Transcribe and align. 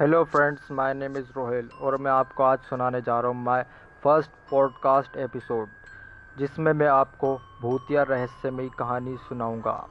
Hello 0.00 0.24
friends 0.24 0.70
my 0.70 0.94
name 0.94 1.16
is 1.16 1.30
Rohel 1.36 1.70
और 1.80 1.96
मैं 1.96 2.10
आपको 2.10 2.42
आज 2.42 2.58
सुनाने 2.58 3.00
जा 3.00 3.20
रहा 3.20 3.30
हूँ 3.30 3.44
माय 3.44 3.66
फ़र्स्ट 4.04 4.30
पॉडकास्ट 4.50 5.16
एपिसोड 5.16 5.68
जिसमें 6.38 6.72
मैं 6.72 6.86
आपको 6.86 7.40
भूतिया 7.62 8.02
रहस्यमयी 8.02 8.70
कहानी 8.78 9.16
सुनाऊँगा। 9.16 9.88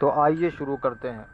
तो 0.00 0.10
आइए 0.10 0.50
शुरू 0.50 0.76
करते 0.76 1.08
हैं। 1.08 1.26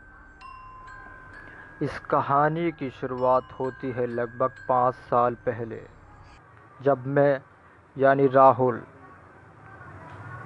इस 1.83 1.98
कहानी 1.98 2.73
की 2.73 2.91
शुरुआत 2.91 3.43
होती 3.61 3.91
है 3.91 4.07
लगभग 4.07 4.51
पाँच 4.69 4.95
साल 4.95 5.35
पहले, 5.35 5.87
जब 6.83 7.07
मैं, 7.07 7.41
यानी 7.99 8.27
राहुल, 8.27 8.83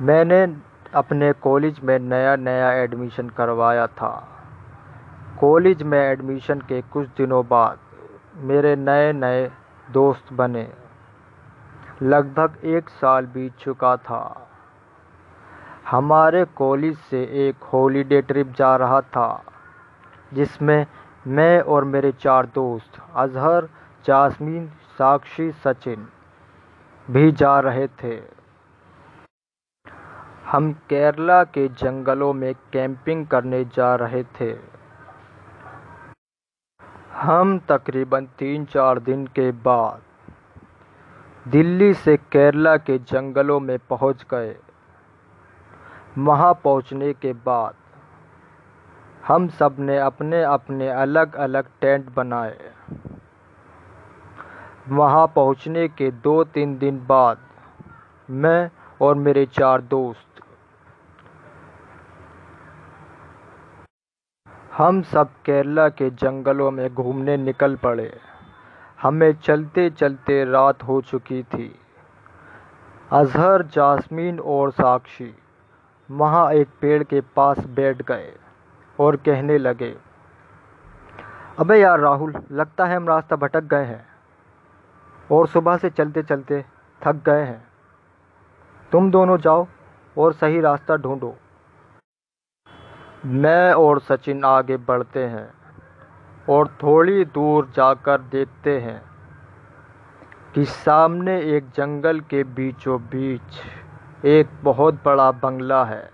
मैंने 0.00 0.56
अपने 0.94 1.32
कॉलेज 1.32 1.80
में 1.80 1.98
नया 1.98 2.36
नया 2.36 2.72
एडमिशन 2.72 3.28
करवाया 3.28 3.86
था। 3.86 4.35
कॉलेज 5.40 5.82
में 5.82 5.98
एडमिशन 5.98 6.60
के 6.60 6.80
कुछ 6.82 7.08
दिनों 7.08 7.44
बाद 7.48 7.78
मेरे 8.36 8.74
नए 8.76 9.12
नए 9.12 9.50
दोस्त 9.90 10.32
बने। 10.32 10.68
लगभग 12.02 12.64
एक 12.64 12.88
साल 12.88 13.26
बीत 13.26 13.56
चुका 13.56 13.96
था। 13.96 14.48
हमारे 15.90 16.44
कॉलेज 16.56 16.98
से 17.00 17.22
एक 17.48 17.64
हॉलीडे 17.64 18.20
ट्रिप 18.22 18.52
जा 18.52 18.76
रहा 18.76 19.00
था, 19.00 19.44
जिसमें 20.34 20.86
मैं 21.26 21.60
और 21.60 21.84
मेरे 21.84 22.12
चार 22.12 22.46
दोस्त, 22.46 23.00
अजहर, 23.14 23.68
जासमीन, 24.04 24.66
साक्षी, 24.98 25.50
सचिन 25.64 26.08
भी 27.08 27.32
जा 27.32 27.58
रहे 27.60 27.86
थे। 28.02 28.14
हम 30.46 30.72
केरला 30.88 31.42
के 31.44 31.68
जंगलों 31.68 32.32
में 32.32 32.54
कैंपिंग 32.72 33.26
करने 33.26 33.64
जा 33.64 33.94
रहे 33.94 34.22
थे। 34.40 34.76
हम 37.26 37.58
तकरीबन 37.68 38.26
तीन 38.38 38.64
चार 38.64 38.98
दिन 38.98 39.26
के 39.26 39.50
बाद 39.62 40.02
दिल्ली 41.46 41.94
से 41.94 42.16
केरला 42.16 42.76
के 42.76 42.98
जंगलों 42.98 43.58
में 43.60 43.78
पहुँच 43.90 44.22
गए। 44.30 44.54
वहाँ 46.18 46.52
पहुँचने 46.64 47.12
के 47.12 47.32
बाद 47.46 47.74
हम 49.26 49.48
सबने 49.48 49.98
अपने 49.98 50.42
अपने 50.42 50.88
अलग 50.88 51.34
अलग 51.36 51.70
टेंट 51.80 52.14
बनाए। 52.14 52.70
वहाँ 54.88 55.26
पहुँचने 55.26 55.88
के 55.88 56.10
दो 56.22 56.42
तीन 56.44 56.78
दिन 56.78 57.04
बाद 57.06 57.38
मैं 58.30 58.70
और 59.00 59.14
मेरे 59.16 59.46
चार 59.46 59.80
दोस्त 59.88 60.45
हम 64.76 65.00
सब 65.02 65.28
केरला 65.44 65.88
के 65.88 66.08
जंगलों 66.12 66.70
में 66.70 66.94
घूमने 66.94 67.36
निकल 67.36 67.76
पड़े। 67.76 68.10
हमें 69.02 69.32
चलते 69.34 69.88
चलते 69.90 70.44
रात 70.44 70.82
हो 70.82 71.00
चुकी 71.00 71.42
थी। 71.42 71.68
अजहर, 73.12 73.62
जासमीन 73.62 74.40
और 74.40 74.70
साक्षी 74.70 75.32
वहाँ 76.08 76.52
एक 76.52 76.68
पेड़ 76.80 77.02
के 77.02 77.20
पास 77.36 77.60
बैठ 77.68 78.02
गए 78.02 78.32
और 78.98 79.16
कहने 79.16 79.58
लगे, 79.58 79.94
अबे 81.58 81.80
यार 81.80 82.00
राहुल, 82.00 82.34
लगता 82.52 82.84
है 82.84 82.96
हम 82.96 83.08
रास्ता 83.08 83.36
भटक 83.36 83.64
गए 83.64 83.84
हैं 83.84 84.06
और 85.30 85.46
सुबह 85.46 85.76
से 85.76 85.90
चलते 85.90 86.22
चलते 86.22 86.64
थक 87.02 87.22
गए 87.26 87.42
हैं। 87.42 87.62
तुम 88.92 89.10
दोनों 89.10 89.38
जाओ 89.38 89.66
और 90.16 90.32
सही 90.34 90.60
रास्ता 90.60 90.96
ढूंढो। 90.96 91.34
मैं 93.26 93.72
और 93.72 93.98
सचिन 94.00 94.44
आगे 94.44 94.76
बढ़ते 94.76 95.24
हैं 95.24 95.48
और 96.48 96.68
थोड़ी 96.82 97.24
दूर 97.24 97.70
जाकर 97.76 98.20
देखते 98.20 98.78
हैं 98.80 99.00
कि 100.54 100.64
सामने 100.64 101.38
एक 101.56 101.70
जंगल 101.70 102.20
के 102.20 102.42
बीचों 102.44 102.98
बीच 103.00 104.24
एक 104.24 104.48
बहुत 104.62 104.94
बड़ा 105.04 105.30
बंगला 105.32 105.84
है। 105.84 106.10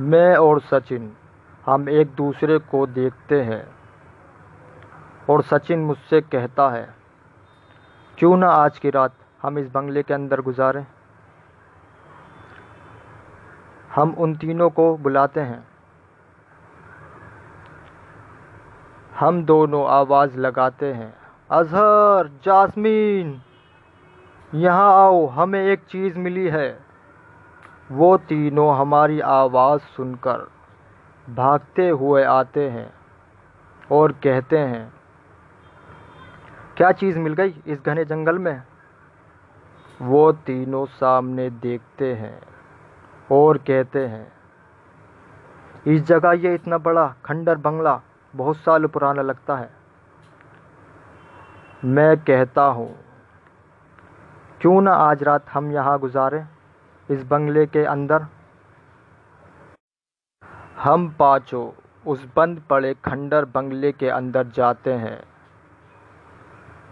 मैं 0.00 0.36
और 0.36 0.60
सचिन, 0.60 1.12
हम 1.66 1.88
एक 1.88 2.14
दूसरे 2.14 2.58
को 2.58 2.86
देखते 2.86 3.40
हैं 3.42 3.64
और 5.30 5.42
सचिन 5.42 5.78
मुझसे 5.78 6.20
कहता 6.20 6.68
है, 6.70 6.88
क्यों 8.18 8.36
ना 8.36 8.48
आज 8.48 8.78
की 8.78 8.90
रात 8.90 9.14
हम 9.42 9.58
इस 9.58 9.68
बंगले 9.70 10.02
के 10.02 10.14
अंदर 10.14 10.40
गुजारें? 10.40 10.86
हम 13.94 14.14
उन 14.18 14.34
तीनों 14.36 14.70
को 14.70 14.96
बुलाते 14.96 15.40
हैं। 15.40 15.71
हम 19.22 19.44
दोनों 19.44 19.84
आवाज़ 19.86 20.36
लगाते 20.38 20.92
हैं। 20.92 21.12
अजहर, 21.50 22.30
जासमीन, 22.44 23.40
यहाँ 24.52 24.88
आओ, 24.94 25.26
हमें 25.26 25.60
एक 25.62 25.84
चीज़ 25.90 26.18
मिली 26.18 26.48
है। 26.48 26.78
वो 27.92 28.16
तीनों 28.24 28.74
हमारी 28.76 29.20
आवाज़ 29.20 29.80
सुनकर 29.96 30.46
भागते 31.26 31.88
हुए 31.90 32.24
आते 32.24 32.68
हैं 32.70 32.92
और 33.92 34.12
कहते 34.24 34.58
हैं, 34.58 34.92
क्या 36.76 36.92
चीज़ 36.92 37.18
मिल 37.18 37.34
गई 37.34 37.54
इस 37.66 37.84
घने 37.86 38.04
जंगल 38.04 38.38
में? 38.38 38.62
वो 40.00 40.30
तीनों 40.46 40.86
सामने 40.92 41.50
देखते 41.50 42.14
हैं 42.14 42.38
और 43.32 43.58
कहते 43.58 44.06
हैं, 44.06 44.26
इस 45.86 46.06
जगह 46.06 46.32
ये 46.40 46.54
इतना 46.54 46.78
बड़ा 46.80 47.12
खंडर 47.24 47.56
बंगला 47.58 48.00
बहुत 48.34 48.56
साल 48.56 48.86
पुराना 48.86 49.22
लगता 49.22 49.56
है। 49.56 49.70
मैं 51.86 52.16
कहता 52.18 52.62
हूँ, 52.64 52.94
क्यों 54.60 54.80
ना 54.82 54.92
आज 54.94 55.22
रात 55.22 55.48
हम 55.48 55.70
यहाँ 55.72 55.98
गुजारें, 55.98 56.46
इस 57.08 57.24
बंगले 57.24 57.66
के 57.66 57.84
अंदर? 57.86 58.26
हम 60.78 61.08
पाँचों 61.10 61.70
उस 62.06 62.24
बंद 62.36 62.62
पड़े 62.70 62.94
खंडर 63.04 63.44
बंगले 63.44 63.92
के 63.92 64.08
अंदर 64.10 64.46
जाते 64.48 64.92
हैं 64.94 65.22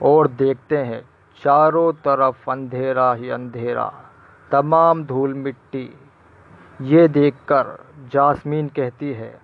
और 0.03 0.29
देखते 0.29 0.79
हैं, 0.79 1.03
चारों 1.41 1.93
तरफ़ 2.05 2.51
अंधेरा 2.51 3.13
ही 3.15 3.31
अंधेरा, 3.31 3.93
तमाम 4.51 5.05
धूल 5.05 5.35
मिट्टी। 5.37 5.89
ये 6.81 7.07
देखकर 7.11 7.77
जासमीन 8.13 8.69
कहती 8.69 9.13
है 9.13 9.39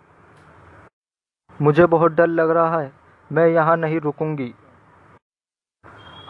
मुझे 1.63 1.87
बहुत 1.87 2.13
डर 2.13 2.27
लग 2.27 2.51
रहा 2.51 2.81
है, 2.81 2.93
मैं 3.31 3.47
यहाँ 3.47 3.77
नहीं 3.77 4.01
रुकूँगी। 4.01 4.55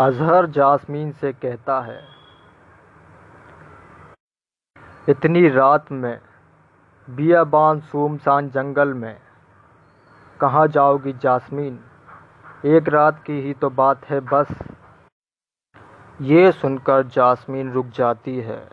अजहर 0.00 0.47
जासमीन 0.47 1.10
से 1.12 1.32
कहता 1.32 1.81
है, 1.81 2.00
इतनी 5.09 5.48
रात 5.48 5.92
में, 5.92 6.19
बियाबान 7.09 7.81
सुमसान 7.81 8.50
जंगल 8.50 8.94
में, 8.94 9.16
कहाँ 10.41 10.66
जाओगी 10.69 11.12
जासमीन? 11.12 11.78
एक 12.66 12.88
रात 12.88 13.22
की 13.26 13.41
ही 13.41 13.54
तो 13.54 13.70
बात 13.70 14.04
है 14.04 14.20
बस। 14.22 14.58
ये 16.20 16.50
सुनकर 16.53 17.06
जासमीन 17.06 17.72
रुक 17.72 17.87
जाती 17.87 18.41
है। 18.41 18.69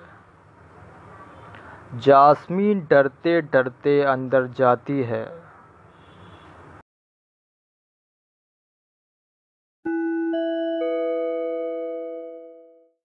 जासमीन 1.95 2.87
डरते 2.89 3.41
डरते 3.43 4.01
अंदर 4.03 4.47
जाती 4.47 5.03
है। 5.03 5.42